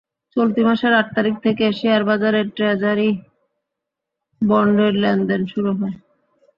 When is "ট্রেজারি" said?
2.55-3.09